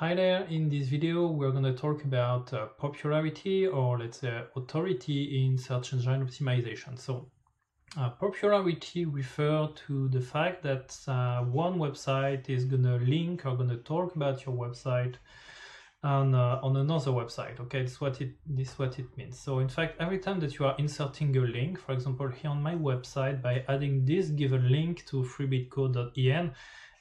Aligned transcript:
Hi 0.00 0.14
there, 0.14 0.44
in 0.44 0.70
this 0.70 0.88
video 0.88 1.26
we're 1.26 1.50
going 1.50 1.64
to 1.64 1.74
talk 1.74 2.04
about 2.04 2.54
uh, 2.54 2.68
popularity 2.78 3.66
or 3.66 3.98
let's 3.98 4.20
say 4.20 4.44
authority 4.56 5.44
in 5.44 5.58
search 5.58 5.92
engine 5.92 6.26
optimization. 6.26 6.98
So 6.98 7.30
uh, 7.98 8.08
popularity 8.08 9.04
refers 9.04 9.68
to 9.86 10.08
the 10.08 10.22
fact 10.22 10.62
that 10.62 10.96
uh, 11.06 11.44
one 11.44 11.74
website 11.74 12.48
is 12.48 12.64
going 12.64 12.84
to 12.84 12.96
link 12.96 13.44
or 13.44 13.54
going 13.56 13.68
to 13.68 13.76
talk 13.76 14.16
about 14.16 14.46
your 14.46 14.54
website 14.54 15.16
on, 16.02 16.34
uh, 16.34 16.60
on 16.62 16.78
another 16.78 17.10
website. 17.10 17.60
Okay, 17.60 17.82
that's 17.82 18.00
what 18.00 18.22
it 18.22 18.30
this 18.46 18.78
what 18.78 18.98
it 18.98 19.14
means. 19.18 19.38
So 19.38 19.58
in 19.58 19.68
fact, 19.68 20.00
every 20.00 20.18
time 20.18 20.40
that 20.40 20.58
you 20.58 20.64
are 20.64 20.76
inserting 20.78 21.36
a 21.36 21.40
link, 21.40 21.78
for 21.78 21.92
example, 21.92 22.28
here 22.28 22.50
on 22.50 22.62
my 22.62 22.74
website, 22.74 23.42
by 23.42 23.66
adding 23.68 24.06
this 24.06 24.28
given 24.28 24.72
link 24.72 25.04
to 25.08 25.24
freebitco.in, 25.24 26.52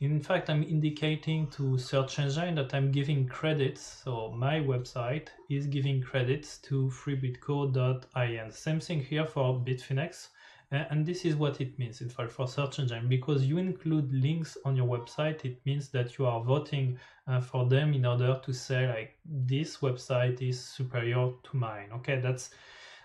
in 0.00 0.20
fact, 0.20 0.50
I'm 0.50 0.62
indicating 0.62 1.48
to 1.50 1.78
search 1.78 2.18
engine 2.18 2.56
that 2.56 2.74
I'm 2.74 2.90
giving 2.90 3.26
credits. 3.26 4.02
So 4.04 4.32
my 4.36 4.60
website 4.60 5.28
is 5.48 5.66
giving 5.66 6.02
credits 6.02 6.58
to 6.58 6.90
freebitco.in. 6.90 8.50
Same 8.50 8.80
thing 8.80 9.00
here 9.00 9.24
for 9.26 9.54
Bitfinex. 9.60 10.28
And 10.70 11.06
this 11.06 11.24
is 11.24 11.36
what 11.36 11.60
it 11.60 11.78
means, 11.78 12.00
in 12.00 12.08
fact, 12.08 12.32
for 12.32 12.48
search 12.48 12.80
engine. 12.80 13.08
Because 13.08 13.44
you 13.44 13.58
include 13.58 14.12
links 14.12 14.58
on 14.64 14.74
your 14.74 14.86
website, 14.86 15.44
it 15.44 15.64
means 15.64 15.88
that 15.90 16.18
you 16.18 16.26
are 16.26 16.42
voting 16.42 16.98
uh, 17.28 17.40
for 17.40 17.66
them 17.66 17.94
in 17.94 18.04
order 18.04 18.40
to 18.44 18.52
say, 18.52 18.88
like, 18.88 19.16
this 19.24 19.78
website 19.78 20.42
is 20.42 20.58
superior 20.58 21.30
to 21.44 21.56
mine. 21.56 21.90
Okay, 21.92 22.18
that's 22.18 22.50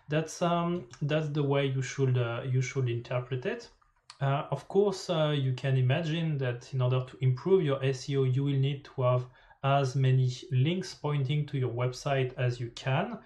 that's 0.09 0.41
um 0.41 0.85
that's 1.03 1.29
the 1.29 1.43
way 1.43 1.67
you 1.67 1.83
should 1.83 2.17
uh, 2.17 2.41
you 2.43 2.61
should 2.61 2.89
interpret 2.89 3.45
it. 3.45 3.69
Uh, 4.21 4.45
of 4.51 4.67
course, 4.67 5.09
uh, 5.09 5.33
you 5.37 5.53
can 5.53 5.77
imagine 5.77 6.37
that 6.37 6.73
in 6.73 6.81
order 6.81 7.05
to 7.05 7.17
improve 7.21 7.63
your 7.63 7.79
SEO, 7.79 8.33
you 8.33 8.43
will 8.43 8.59
need 8.59 8.83
to 8.83 9.01
have 9.01 9.25
as 9.63 9.95
many 9.95 10.31
links 10.51 10.93
pointing 10.93 11.45
to 11.45 11.57
your 11.57 11.71
website 11.71 12.33
as 12.37 12.59
you 12.59 12.69
can. 12.75 13.17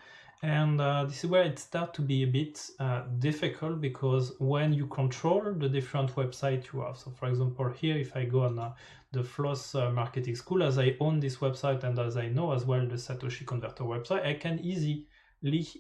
And 0.44 0.82
uh, 0.82 1.06
this 1.06 1.24
is 1.24 1.30
where 1.30 1.44
it 1.44 1.58
starts 1.58 1.96
to 1.96 2.02
be 2.02 2.24
a 2.24 2.28
bit 2.28 2.70
uh, 2.80 3.04
difficult 3.20 3.80
because 3.80 4.34
when 4.40 4.74
you 4.74 4.88
control 4.88 5.54
the 5.54 5.70
different 5.70 6.14
websites 6.16 6.74
you 6.74 6.82
have. 6.82 6.98
So 6.98 7.12
for 7.12 7.28
example, 7.28 7.70
here, 7.70 7.98
if 7.98 8.16
I 8.16 8.26
go 8.26 8.42
on 8.42 8.60
uh, 8.60 8.74
the 9.14 9.24
Floss 9.24 9.74
uh, 9.74 9.90
Marketing 9.92 10.36
School, 10.36 10.62
as 10.62 10.78
I 10.78 10.98
own 11.00 11.20
this 11.20 11.38
website 11.38 11.84
and 11.84 11.98
as 11.98 12.18
I 12.18 12.28
know 12.28 12.52
as 12.52 12.66
well 12.66 12.86
the 12.86 12.96
Satoshi 12.96 13.46
Converter 13.46 13.86
website, 13.86 14.26
I 14.26 14.34
can 14.34 14.60
easily 14.60 15.06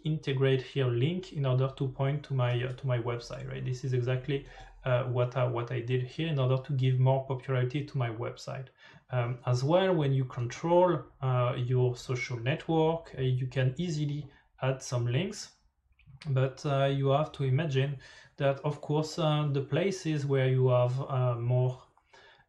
integrate 0.03 0.61
here 0.61 0.87
link 0.87 1.33
in 1.33 1.45
order 1.45 1.69
to 1.77 1.87
point 1.87 2.23
to 2.23 2.33
my 2.33 2.57
to 2.59 2.87
my 2.87 2.99
website, 2.99 3.49
right? 3.49 3.63
This 3.63 3.83
is 3.83 3.93
exactly 3.93 4.45
uh, 4.85 5.03
what, 5.03 5.37
I, 5.37 5.45
what 5.45 5.71
I 5.71 5.79
did 5.79 6.03
here 6.03 6.27
in 6.27 6.39
order 6.39 6.57
to 6.63 6.73
give 6.73 6.99
more 6.99 7.25
popularity 7.25 7.85
to 7.85 7.97
my 7.97 8.09
website. 8.09 8.67
Um, 9.11 9.37
as 9.45 9.63
well, 9.63 9.93
when 9.93 10.13
you 10.13 10.25
control 10.25 10.99
uh, 11.21 11.53
your 11.55 11.95
social 11.95 12.39
network, 12.39 13.13
uh, 13.17 13.21
you 13.21 13.47
can 13.47 13.73
easily 13.77 14.25
add 14.61 14.81
some 14.81 15.05
links, 15.05 15.51
but 16.29 16.65
uh, 16.65 16.85
you 16.85 17.09
have 17.09 17.31
to 17.33 17.43
imagine 17.43 17.97
that, 18.37 18.59
of 18.63 18.81
course, 18.81 19.19
uh, 19.19 19.47
the 19.51 19.61
places 19.61 20.25
where 20.25 20.47
you 20.47 20.69
have 20.69 20.99
uh, 21.01 21.35
more 21.35 21.81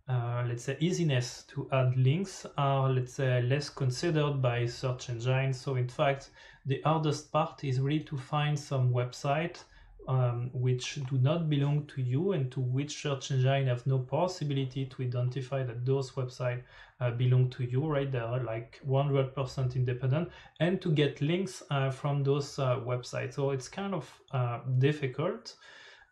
uh, 0.09 0.45
let's 0.47 0.65
say 0.65 0.77
easiness 0.81 1.45
to 1.49 1.69
add 1.73 1.97
links 1.97 2.47
are 2.59 2.91
let's 2.91 3.15
say 3.15 3.43
less 3.43 3.71
considered 3.71 4.43
by 4.43 4.67
search 4.67 5.09
engines 5.09 5.61
so 5.61 5.77
in 5.77 5.89
fact 5.89 6.31
the 6.67 6.81
hardest 6.85 7.33
part 7.33 7.65
is 7.65 7.81
really 7.81 8.01
to 8.05 8.17
find 8.17 8.59
some 8.59 8.93
website 8.93 9.65
um, 10.07 10.51
which 10.53 10.97
do 11.09 11.17
not 11.19 11.49
belong 11.49 11.87
to 11.87 12.03
you 12.03 12.33
and 12.33 12.51
to 12.53 12.61
which 12.61 13.03
search 13.03 13.31
engine 13.31 13.67
have 13.67 13.87
no 13.87 13.99
possibility 13.99 14.87
to 14.87 15.03
identify 15.03 15.63
that 15.63 15.85
those 15.85 16.11
websites 16.13 16.63
uh, 17.01 17.11
belong 17.11 17.51
to 17.51 17.65
you, 17.65 17.87
right? 17.87 18.11
They 18.11 18.19
are 18.19 18.43
like 18.43 18.81
100% 18.87 19.77
independent 19.77 20.31
and 20.61 20.81
to 20.83 20.93
get 20.93 21.21
links 21.21 21.63
uh, 21.71 21.91
from 21.91 22.23
those 22.23 22.59
uh, 22.59 22.81
websites. 22.81 23.35
So 23.35 23.51
it's 23.51 23.69
kind 23.69 23.95
of 23.95 24.21
uh, 24.33 24.61
difficult 24.79 25.57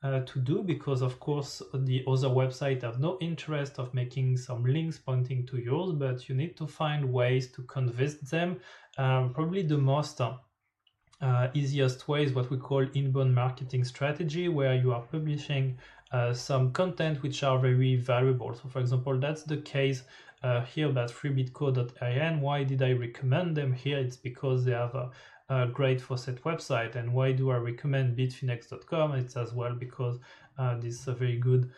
uh, 0.02 0.20
to 0.20 0.40
do 0.40 0.62
because 0.62 1.00
of 1.02 1.20
course 1.20 1.62
the 1.72 2.04
other 2.08 2.28
website 2.28 2.82
have 2.82 2.98
no 2.98 3.18
interest 3.20 3.78
of 3.78 3.94
making 3.94 4.36
some 4.36 4.64
links 4.64 4.98
pointing 4.98 5.46
to 5.46 5.58
yours, 5.58 5.92
but 5.92 6.28
you 6.28 6.34
need 6.34 6.56
to 6.56 6.66
find 6.66 7.12
ways 7.12 7.50
to 7.52 7.62
convince 7.62 8.14
them. 8.14 8.58
Um, 8.98 9.32
probably 9.32 9.62
the 9.62 9.78
most 9.78 10.20
uh, 10.20 11.48
easiest 11.54 12.08
way 12.08 12.24
is 12.24 12.32
what 12.32 12.50
we 12.50 12.56
call 12.56 12.84
inbound 12.94 13.34
marketing 13.34 13.84
strategy, 13.84 14.48
where 14.48 14.74
you 14.74 14.92
are 14.92 15.02
publishing 15.02 15.78
uh, 16.10 16.34
some 16.34 16.72
content 16.72 17.22
which 17.22 17.42
are 17.42 17.58
very 17.58 17.96
valuable. 17.96 18.52
So 18.54 18.68
for 18.68 18.80
example, 18.80 19.18
that's 19.18 19.44
the 19.44 19.58
case 19.58 20.02
uh, 20.42 20.62
here 20.64 20.88
about 20.88 21.10
freebitco.in. 21.10 22.40
Why 22.40 22.64
did 22.64 22.82
I 22.82 22.92
recommend 22.92 23.56
them 23.56 23.72
here? 23.72 23.98
It's 23.98 24.16
because 24.16 24.64
they 24.64 24.72
have 24.72 24.94
a, 24.94 25.10
a 25.52 25.66
great 25.66 26.00
faucet 26.00 26.42
website. 26.44 26.96
And 26.96 27.12
why 27.12 27.32
do 27.32 27.50
I 27.50 27.56
recommend 27.56 28.16
bitfinex.com? 28.16 29.12
It's 29.12 29.36
as 29.36 29.52
well 29.52 29.74
because 29.74 30.18
uh, 30.58 30.78
this 30.78 31.00
is 31.00 31.08
a 31.08 31.14
very 31.14 31.38
good 31.38 31.70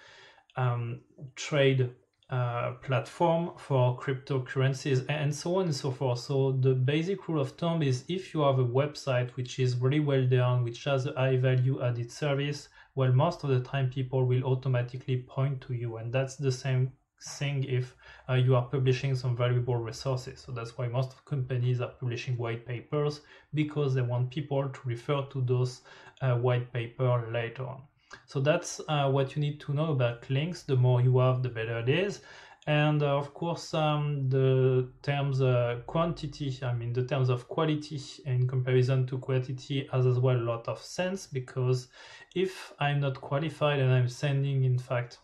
um, 0.56 1.00
trade 1.34 1.90
uh, 2.30 2.72
platform 2.82 3.50
for 3.56 3.98
cryptocurrencies 3.98 5.04
and 5.08 5.34
so 5.34 5.56
on 5.56 5.64
and 5.66 5.74
so 5.74 5.90
forth. 5.90 6.20
So 6.20 6.52
the 6.52 6.74
basic 6.74 7.28
rule 7.28 7.40
of 7.40 7.50
thumb 7.52 7.82
is 7.82 8.04
if 8.08 8.32
you 8.32 8.40
have 8.42 8.58
a 8.58 8.64
website 8.64 9.30
which 9.36 9.58
is 9.58 9.76
really 9.76 10.00
well 10.00 10.26
done, 10.26 10.64
which 10.64 10.84
has 10.84 11.06
a 11.06 11.12
high 11.12 11.36
value 11.36 11.82
added 11.82 12.10
service, 12.10 12.68
well, 12.94 13.12
most 13.12 13.44
of 13.44 13.50
the 13.50 13.60
time 13.60 13.90
people 13.90 14.24
will 14.24 14.44
automatically 14.44 15.18
point 15.28 15.60
to 15.62 15.74
you. 15.74 15.96
And 15.96 16.12
that's 16.12 16.36
the 16.36 16.52
same 16.52 16.92
thing 17.22 17.64
if 17.64 17.94
uh, 18.28 18.34
you 18.34 18.54
are 18.54 18.64
publishing 18.64 19.14
some 19.14 19.36
valuable 19.36 19.76
resources. 19.76 20.40
So 20.40 20.52
that's 20.52 20.76
why 20.76 20.88
most 20.88 21.24
companies 21.24 21.80
are 21.80 21.88
publishing 21.88 22.36
white 22.36 22.66
papers 22.66 23.20
because 23.52 23.94
they 23.94 24.02
want 24.02 24.30
people 24.30 24.68
to 24.68 24.80
refer 24.84 25.22
to 25.22 25.40
those 25.40 25.82
uh, 26.20 26.36
white 26.36 26.72
paper 26.72 27.28
later 27.32 27.66
on. 27.66 27.82
So 28.26 28.40
that's 28.40 28.80
uh, 28.88 29.10
what 29.10 29.34
you 29.34 29.40
need 29.40 29.60
to 29.60 29.74
know 29.74 29.92
about 29.92 30.28
links. 30.30 30.62
The 30.62 30.76
more 30.76 31.00
you 31.00 31.18
have, 31.18 31.42
the 31.42 31.48
better 31.48 31.78
it 31.78 31.88
is. 31.88 32.20
And 32.66 33.02
uh, 33.02 33.18
of 33.18 33.34
course, 33.34 33.74
um, 33.74 34.30
the 34.30 34.88
terms 35.02 35.42
uh, 35.42 35.80
quantity, 35.86 36.58
I 36.62 36.72
mean, 36.72 36.94
the 36.94 37.04
terms 37.04 37.28
of 37.28 37.46
quality 37.46 38.00
in 38.24 38.48
comparison 38.48 39.06
to 39.08 39.18
quantity 39.18 39.86
has 39.92 40.06
as 40.06 40.18
well 40.18 40.36
a 40.36 40.40
lot 40.40 40.66
of 40.66 40.80
sense 40.82 41.26
because 41.26 41.88
if 42.34 42.72
I'm 42.80 43.00
not 43.00 43.20
qualified 43.20 43.80
and 43.80 43.92
I'm 43.92 44.08
sending, 44.08 44.64
in 44.64 44.78
fact, 44.78 45.18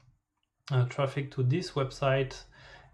uh, 0.71 0.85
traffic 0.87 1.31
to 1.33 1.43
this 1.43 1.73
website 1.73 2.35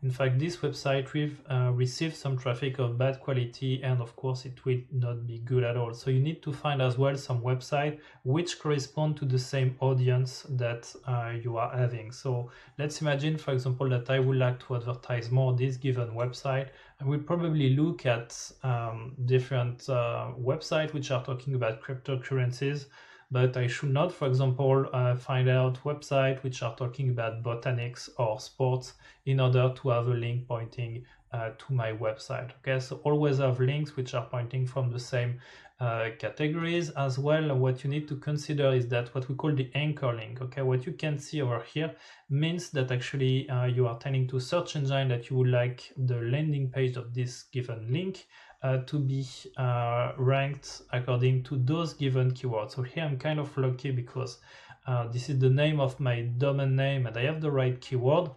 in 0.03 0.10
fact, 0.10 0.38
this 0.38 0.59
website 0.59 1.12
will 1.14 1.31
uh, 1.50 1.72
receive 1.72 2.14
some 2.14 2.37
traffic 2.37 2.78
of 2.78 2.98
bad 2.98 3.19
quality 3.19 3.82
and 3.82 4.00
of 4.03 4.14
course 4.14 4.44
it 4.44 4.64
will 4.64 4.81
not 4.92 5.26
be 5.26 5.38
good 5.38 5.64
at 5.64 5.76
all. 5.76 5.94
So 5.94 6.10
you 6.10 6.20
need 6.20 6.42
to 6.42 6.53
find 6.53 6.82
as 6.82 6.98
well 6.98 7.16
some 7.16 7.41
website 7.41 7.98
which 8.22 8.59
correspond 8.60 9.16
to 9.16 9.25
the 9.25 9.38
same 9.38 9.75
audience 9.81 10.47
that 10.50 10.94
uh, 11.06 11.32
you 11.42 11.56
are 11.56 11.75
having. 11.75 12.12
So 12.12 12.50
let's 12.78 13.00
imagine, 13.00 13.38
for 13.38 13.53
example, 13.53 13.88
that 13.88 14.10
I 14.10 14.19
would 14.19 14.37
like 14.37 14.60
to 14.66 14.76
advertise 14.76 15.31
more 15.31 15.54
this 15.54 15.78
given 15.78 16.10
website. 16.10 16.69
I 17.00 17.04
will 17.04 17.20
probably 17.20 17.70
look 17.70 18.04
at 18.04 18.38
um, 18.62 19.14
different 19.25 19.88
uh, 19.88 20.32
websites 20.38 20.93
which 20.93 21.10
are 21.10 21.25
talking 21.25 21.54
about 21.54 21.81
cryptocurrencies 21.82 22.87
but 23.31 23.56
I 23.56 23.66
should 23.66 23.91
not, 23.91 24.12
for 24.12 24.26
example, 24.28 24.87
uh, 24.92 25.16
find 25.16 25.48
out 25.48 25.82
websites 25.84 26.42
which 26.42 26.62
are 26.62 26.76
talking 26.76 27.10
about 27.10 27.42
botanics 27.42 28.09
or 28.19 28.41
sports 28.41 28.94
in 29.25 29.41
order 29.41 29.72
to 29.76 29.88
have 29.91 30.06
a 30.09 30.14
link 30.14 30.47
pointing 30.48 31.04
uh, 31.32 31.50
to 31.59 31.72
my 31.72 31.92
website. 31.92 32.50
Okay, 32.59 32.81
so 32.81 33.00
always 33.04 33.38
have 33.38 33.60
links 33.60 33.97
which 33.97 34.14
are 34.14 34.26
pointing 34.26 34.66
from 34.66 34.91
the 34.91 35.00
same 35.00 35.41
uh, 35.78 36.09
categories 36.19 36.91
as 36.91 37.19
well. 37.19 37.54
What 37.54 37.84
you 37.84 37.91
need 37.91 38.09
to 38.09 38.16
consider 38.16 38.72
is 38.72 38.88
that 38.88 39.14
what 39.14 39.28
we 39.28 39.34
call 39.34 39.54
the 39.54 39.70
anchor 39.75 40.12
link. 40.14 40.41
Okay, 40.41 40.62
what 40.62 40.87
you 40.87 40.92
can 40.92 41.19
see 41.19 41.42
over 41.42 41.62
here 41.62 41.94
means 42.31 42.70
that 42.70 42.91
actually 42.91 43.48
uh, 43.50 43.66
you 43.66 43.87
are 43.87 43.98
telling 43.98 44.26
to 44.28 44.41
search 44.41 44.76
engine 44.76 45.09
that 45.09 45.28
you 45.28 45.37
would 45.37 45.50
like 45.50 45.92
the 45.97 46.17
landing 46.17 46.70
page 46.70 46.96
of 46.96 47.12
this 47.12 47.43
given 47.52 47.93
link 47.93 48.26
uh, 48.62 48.79
to 48.87 48.99
be 48.99 49.26
uh, 49.58 50.12
ranked 50.17 50.82
according 50.93 51.43
to 51.44 51.56
those 51.58 51.93
given 51.93 52.31
keywords. 52.31 52.72
So 52.72 52.82
here 52.82 53.05
I'm 53.05 53.19
kind 53.19 53.38
of 53.38 53.56
lucky 53.56 53.90
because 53.90 54.38
uh, 54.87 55.08
this 55.08 55.29
is 55.29 55.38
the 55.38 55.50
name 55.50 55.81
of 55.81 55.99
my 56.00 56.22
domain 56.22 56.76
name 56.76 57.06
and 57.06 57.17
I 57.17 57.25
have 57.25 57.40
the 57.40 57.50
right 57.50 57.79
keyword, 57.81 58.31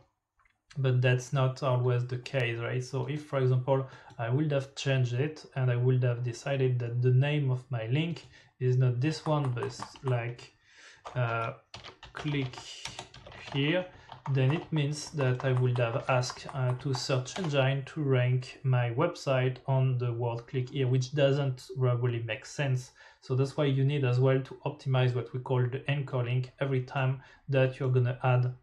but 0.78 1.02
that's 1.02 1.34
not 1.34 1.64
always 1.64 2.06
the 2.06 2.18
case, 2.18 2.60
right? 2.60 2.84
So 2.84 3.08
if, 3.08 3.26
for 3.26 3.40
example, 3.40 3.88
I 4.18 4.30
would 4.30 4.52
have 4.52 4.76
changed 4.76 5.14
it 5.14 5.46
and 5.56 5.72
I 5.72 5.76
would 5.76 6.04
have 6.04 6.24
decided 6.24 6.80
that 6.80 7.02
the 7.02 7.12
name 7.12 7.50
of 7.50 7.64
my 7.70 7.88
link 7.88 8.26
is 8.60 8.78
not 8.78 9.00
this 9.00 9.26
one, 9.26 9.52
but 9.52 9.78
like 10.04 10.54
uh, 11.16 11.54
click 12.14 12.56
here, 13.54 13.86
then 14.32 14.52
it 14.52 14.72
means 14.72 15.10
that 15.12 15.44
I 15.44 15.54
would 15.54 15.78
have 15.80 16.06
asked 16.08 16.46
uh, 16.54 16.74
to 16.76 16.94
search 16.94 17.40
engine 17.40 17.84
to 17.86 18.02
rank 18.02 18.60
my 18.64 18.92
website 18.92 19.58
on 19.66 19.98
the 19.98 20.14
word 20.14 20.46
click 20.46 20.70
here, 20.70 20.88
which 20.88 21.16
doesn't 21.16 21.70
really 21.76 22.22
make 22.24 22.46
sense. 22.46 22.92
So 23.22 23.36
that's 23.36 23.58
why 23.58 23.66
you 23.66 23.84
need 23.84 24.06
as 24.06 24.20
well 24.20 24.40
to 24.40 24.54
optimize 24.66 25.16
what 25.16 25.34
we 25.34 25.40
call 25.40 25.66
the 25.66 25.84
anchor 25.90 26.24
link 26.24 26.52
every 26.60 26.84
time 26.84 27.22
that 27.48 27.80
you're 27.80 27.90
gonna 27.90 28.20
add 28.24 28.54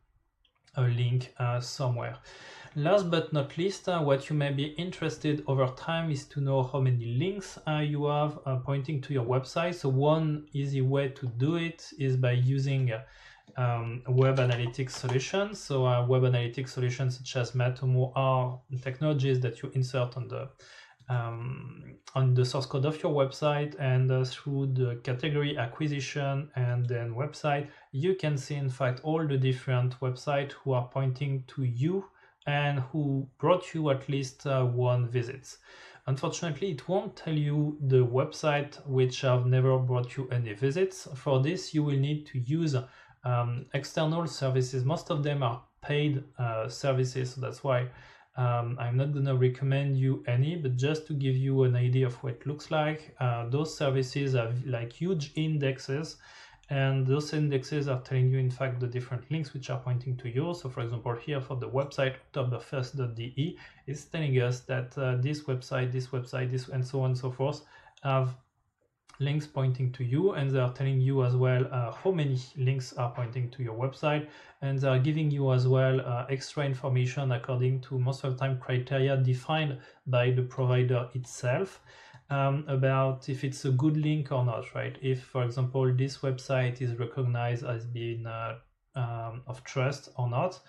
a 0.77 0.83
link 0.83 1.35
uh, 1.39 1.61
somewhere. 1.61 2.17
Last 2.75 3.11
but 3.11 3.33
not 3.33 3.57
least, 3.57 3.89
uh, 3.89 4.01
what 4.01 4.29
you 4.29 4.37
may 4.37 4.53
be 4.53 4.67
interested 4.77 5.43
over 5.47 5.67
time 5.77 6.11
is 6.11 6.27
to 6.27 6.41
know 6.41 6.63
how 6.63 6.81
many 6.81 7.07
links 7.19 7.59
uh, 7.67 7.79
you 7.79 8.05
have 8.07 8.39
pointing 8.65 9.01
to 9.01 9.15
your 9.15 9.25
website. 9.25 9.77
So 9.77 9.89
one 9.89 10.47
easy 10.53 10.83
way 10.83 11.09
to 11.09 11.27
do 11.27 11.57
it 11.57 11.91
is 11.99 12.17
by 12.19 12.33
using 12.33 12.93
um, 13.57 14.03
web 14.09 14.37
analytics 14.39 14.91
solutions. 14.91 15.59
So 15.59 15.87
uh, 15.87 16.07
web 16.07 16.23
analytics 16.23 16.71
solutions 16.71 17.19
such 17.19 17.37
as 17.37 17.53
Matomo 17.53 18.13
are 18.15 18.61
technologies 18.83 19.41
that 19.41 19.63
you 19.63 19.71
insert 19.75 20.17
on 20.17 20.29
the 20.29 20.51
um, 21.09 21.97
on 22.15 22.35
the 22.35 22.45
source 22.45 22.67
code 22.67 22.85
of 22.85 23.03
your 23.03 23.13
website 23.13 23.79
and 23.79 24.11
uh, 24.11 24.25
through 24.25 24.67
the 24.69 24.99
category 25.03 25.57
acquisition 25.59 26.51
and 26.57 26.87
then 26.87 27.15
website, 27.15 27.69
you 27.93 28.15
can 28.15 28.37
see 28.39 28.55
in 28.55 28.71
fact 28.71 29.01
all 29.03 29.27
the 29.27 29.37
different 29.37 29.99
websites 30.01 30.53
who 30.53 30.73
are 30.73 30.89
pointing 30.89 31.45
to 31.47 31.65
you 31.65 32.05
and 32.47 32.81
who 32.93 33.29
brought 33.39 33.75
you 33.75 33.91
at 33.91 34.09
least 34.09 34.47
uh, 34.47 34.65
one 34.65 35.09
visit. 35.09 35.57
Unfortunately, 36.07 36.71
it 36.71 36.89
won't 36.89 37.17
tell 37.17 37.35
you 37.35 37.77
the 37.81 38.07
website 38.07 38.77
which 38.87 39.23
have 39.23 39.45
never 39.47 39.77
brought 39.79 40.17
you 40.17 40.29
any 40.31 40.53
visits. 40.53 41.09
For 41.17 41.43
this, 41.43 41.75
you 41.75 41.83
will 41.83 41.99
need 41.99 42.27
to 42.27 42.39
use 42.39 42.77
um, 43.25 43.67
external 43.75 44.27
services. 44.29 44.85
Most 44.85 45.11
of 45.11 45.25
them 45.25 45.43
are 45.43 45.61
paid 45.83 46.23
uh, 46.39 46.69
services, 46.69 47.35
so 47.35 47.41
that's 47.41 47.65
why 47.65 47.89
um, 48.37 48.77
I'm 48.79 48.97
not 48.97 49.13
gonna 49.13 49.35
recommend 49.35 49.99
you 49.99 50.23
any, 50.27 50.57
but 50.57 50.77
just 50.77 51.07
to 51.07 51.15
give 51.15 51.37
you 51.37 51.63
an 51.63 51.75
idea 51.75 52.07
of 52.07 52.15
what 52.23 52.35
it 52.35 52.47
looks 52.47 52.71
like, 52.71 53.15
uh, 53.19 53.49
those 53.49 53.77
services 53.77 54.35
have 54.35 54.65
like 54.67 54.93
huge 54.93 55.33
indexes 55.37 56.17
and 56.69 57.07
those 57.07 57.33
indexes 57.33 57.87
are 57.87 58.01
telling 58.01 58.29
you 58.29 58.39
in 58.39 58.51
fact 58.51 58.81
the 58.81 58.87
different 58.87 59.31
links 59.31 59.55
which 59.55 59.71
are 59.71 59.79
pointing 59.79 60.17
to 60.17 60.29
you. 60.29 60.53
So 60.55 60.69
for 60.69 60.81
example, 60.81 61.15
here 61.15 61.41
for 61.41 61.57
the 61.57 61.69
website 61.69 62.17
oktoberfest.de, 62.35 63.57
it's 63.87 64.05
telling 64.05 64.35
us 64.43 64.61
that 64.61 64.99
uh, 64.99 65.17
this 65.17 65.43
website, 65.45 65.93
this 65.93 66.09
website, 66.09 66.51
this 66.51 66.69
and 66.69 66.87
so 66.87 67.01
on 67.01 67.11
and 67.11 67.19
so 67.19 67.31
forth 67.31 67.63
have 68.03 68.35
links 69.19 69.47
pointing 69.47 69.91
to 69.93 70.05
you 70.05 70.33
and 70.33 70.51
they 70.51 70.59
are 70.59 70.73
telling 70.73 71.01
you 71.01 71.25
as 71.25 71.35
well 71.35 71.67
uh, 71.73 71.93
how 71.93 72.11
many 72.11 72.39
links 72.57 72.93
are 72.95 73.11
pointing 73.13 73.51
to 73.51 73.63
your 73.63 73.75
website 73.75 74.27
and 74.63 74.79
they 74.79 74.89
are 74.89 74.99
giving 74.99 75.31
you 75.31 75.53
as 75.53 75.67
well 75.67 76.01
uh, 76.01 76.27
extra 76.29 76.65
information 76.65 77.33
according 77.33 77.81
to 77.81 77.99
most 77.99 78.25
of 78.25 78.33
the 78.33 78.39
time 78.39 78.59
criteria 78.61 79.17
defined 79.17 79.79
by 80.07 80.31
the 80.31 80.43
provider 80.43 81.09
itself 81.15 81.81
um, 82.31 82.65
about 82.69 83.29
if 83.29 83.45
it's 83.45 83.65
a 83.65 83.71
good 83.71 83.97
link 83.97 84.33
or 84.33 84.45
not 84.45 84.75
right? 84.75 84.99
If 85.01 85.23
for 85.23 85.45
example 85.45 85.93
this 85.95 86.19
website 86.19 86.83
is 86.83 86.99
recognized 86.99 87.65
as 87.65 87.85
being 87.85 88.27
uh, 88.27 88.57
um, 88.97 89.43
of 89.47 89.63
trust 89.65 90.09
or 90.17 90.29
not 90.29 90.61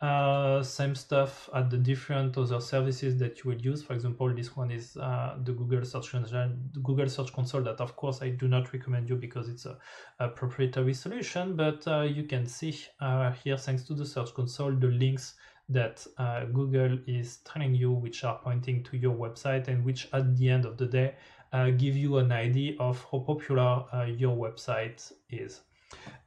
uh, 0.00 0.62
same 0.62 0.94
stuff 0.94 1.50
at 1.54 1.68
the 1.68 1.76
different 1.76 2.36
other 2.38 2.60
services 2.60 3.18
that 3.18 3.38
you 3.38 3.50
will 3.50 3.60
use. 3.60 3.82
For 3.82 3.92
example, 3.92 4.34
this 4.34 4.56
one 4.56 4.70
is 4.70 4.96
uh, 4.96 5.36
the 5.44 5.52
Google 5.52 5.84
Search 5.84 6.14
Engine, 6.14 6.70
Google 6.82 7.08
Search 7.08 7.32
Console. 7.34 7.62
That 7.62 7.80
of 7.80 7.96
course 7.96 8.22
I 8.22 8.30
do 8.30 8.48
not 8.48 8.72
recommend 8.72 9.10
you 9.10 9.16
because 9.16 9.50
it's 9.50 9.66
a, 9.66 9.76
a 10.18 10.28
proprietary 10.28 10.94
solution. 10.94 11.54
But 11.54 11.86
uh, 11.86 12.02
you 12.02 12.24
can 12.24 12.46
see 12.46 12.78
uh, 13.00 13.32
here, 13.32 13.58
thanks 13.58 13.82
to 13.84 13.94
the 13.94 14.06
Search 14.06 14.32
Console, 14.32 14.72
the 14.72 14.86
links 14.86 15.34
that 15.68 16.06
uh, 16.16 16.46
Google 16.46 16.98
is 17.06 17.38
telling 17.38 17.74
you, 17.74 17.92
which 17.92 18.24
are 18.24 18.38
pointing 18.42 18.82
to 18.84 18.96
your 18.96 19.14
website, 19.14 19.68
and 19.68 19.84
which 19.84 20.08
at 20.14 20.34
the 20.36 20.48
end 20.48 20.64
of 20.64 20.78
the 20.78 20.86
day 20.86 21.14
uh, 21.52 21.70
give 21.70 21.94
you 21.94 22.16
an 22.16 22.32
idea 22.32 22.74
of 22.80 23.06
how 23.12 23.18
popular 23.18 23.84
your 24.06 24.34
website 24.34 25.12
is. 25.28 25.60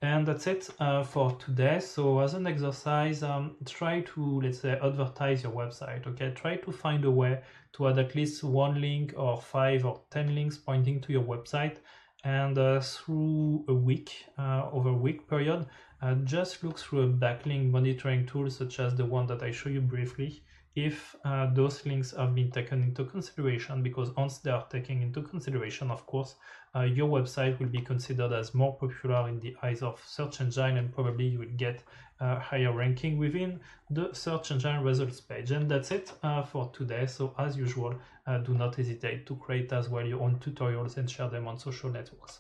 And 0.02 0.28
that's 0.28 0.48
it 0.48 0.70
uh, 0.80 1.04
for 1.04 1.32
today. 1.38 1.80
So 1.80 2.20
as 2.20 2.34
an 2.34 2.46
exercise, 2.46 3.24
um, 3.24 3.56
try 3.66 4.02
to, 4.02 4.42
let's 4.42 4.60
say, 4.60 4.78
advertise 4.84 5.44
your 5.44 5.54
website, 5.54 6.06
okay? 6.08 6.32
Try 6.36 6.58
to 6.58 6.72
find 6.72 7.06
a 7.06 7.12
way 7.12 7.42
to 7.74 7.88
add 7.88 7.98
at 7.98 8.14
least 8.14 8.44
one 8.44 8.82
link 8.82 9.14
or 9.16 9.40
five 9.40 9.86
or 9.86 10.02
10 10.12 10.36
links 10.36 10.58
pointing 10.58 11.00
to 11.02 11.14
your 11.14 11.24
website. 11.24 11.78
And 12.26 12.58
uh, 12.58 12.82
through 12.82 13.64
a 13.70 13.74
week, 13.74 14.26
uh, 14.38 14.70
over 14.72 14.90
a 14.90 14.94
week 14.94 15.30
period, 15.30 15.68
uh, 16.02 16.16
just 16.26 16.64
look 16.64 16.78
through 16.78 17.04
a 17.04 17.08
backlink 17.08 17.72
monitoring 17.72 18.26
tool 18.26 18.50
such 18.50 18.80
as 18.80 18.96
the 18.96 19.06
one 19.06 19.26
that 19.28 19.42
I 19.42 19.52
show 19.52 19.70
you 19.70 19.80
briefly 19.80 20.44
if 20.76 21.16
uh, 21.24 21.54
those 21.54 21.86
links 21.86 22.12
have 22.12 22.34
been 22.34 22.50
taken 22.50 22.82
into 22.82 23.06
consideration 23.06 23.84
because 23.84 24.10
once 24.16 24.40
they 24.40 24.50
are 24.50 24.66
taken 24.68 25.02
into 25.02 25.22
consideration 25.22 25.92
of 25.92 26.06
course 26.08 26.36
uh, 26.76 26.82
your 26.82 27.08
website 27.08 27.60
will 27.60 27.68
be 27.68 27.82
considered 27.82 28.34
as 28.34 28.56
more 28.56 28.76
popular 28.78 29.30
in 29.30 29.40
the 29.40 29.56
eyes 29.62 29.84
of 29.84 30.02
search 30.06 30.42
engine 30.42 30.78
and 30.78 30.92
probably 30.92 31.28
you 31.28 31.40
will 31.40 31.58
get 31.58 31.84
a 32.20 32.40
higher 32.40 32.72
ranking 32.72 33.18
within 33.18 33.60
the 33.90 34.12
search 34.14 34.52
engine 34.52 34.82
results 34.82 35.20
page. 35.22 35.52
And 35.52 35.70
that's 35.70 35.92
it 35.92 36.12
uh, 36.24 36.44
for 36.44 36.72
today. 36.72 37.06
So 37.06 37.36
as 37.38 37.58
usual 37.58 37.96
uh, 38.26 38.40
do 38.40 38.54
not 38.54 38.76
hesitate 38.76 39.28
to 39.28 39.36
create 39.36 39.72
as 39.74 39.90
well 39.90 40.06
your 40.06 40.22
own 40.22 40.40
tutorials 40.40 40.98
and 40.98 41.10
share 41.10 41.30
them 41.30 41.48
on 41.48 41.60
social 41.60 41.90
networks 41.90 42.40